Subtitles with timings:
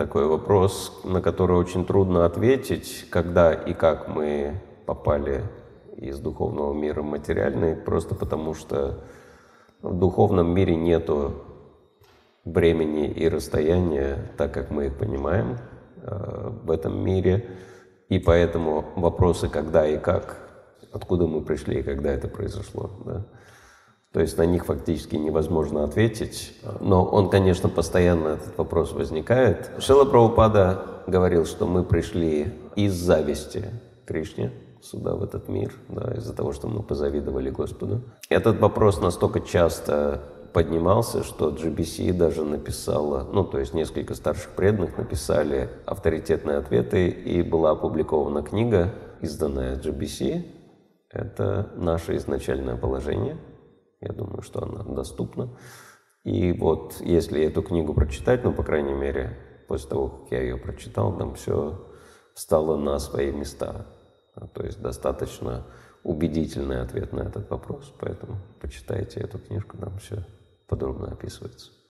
[0.00, 4.54] такой вопрос, на который очень трудно ответить, когда и как мы
[4.86, 5.42] попали
[5.98, 9.04] из духовного мира в материальный, просто потому что
[9.82, 11.34] в духовном мире нету
[12.46, 15.58] времени и расстояния, так как мы их понимаем
[15.96, 17.50] э, в этом мире.
[18.08, 20.38] И поэтому вопросы «когда» и «как»,
[20.92, 22.90] откуда мы пришли и когда это произошло?
[24.12, 26.56] То есть на них фактически невозможно ответить.
[26.80, 29.70] Но он, конечно, постоянно этот вопрос возникает.
[29.78, 33.70] Шила Прабхупада говорил, что мы пришли из зависти
[34.06, 34.52] Кришне
[34.82, 38.02] сюда, в этот мир, да, из-за того, что мы позавидовали Господу.
[38.28, 40.22] Этот вопрос настолько часто
[40.52, 47.42] поднимался, что GBC даже написала, ну, то есть несколько старших преданных написали авторитетные ответы, и
[47.42, 50.44] была опубликована книга, изданная GBC.
[51.10, 53.36] Это наше изначальное положение.
[54.00, 55.50] Я думаю, что она доступна.
[56.24, 60.56] И вот если эту книгу прочитать, ну, по крайней мере, после того, как я ее
[60.56, 61.86] прочитал, там все
[62.34, 63.86] встало на свои места.
[64.54, 65.66] То есть достаточно
[66.02, 67.92] убедительный ответ на этот вопрос.
[67.98, 70.24] Поэтому почитайте эту книжку, там все
[70.66, 71.70] подробно описывается.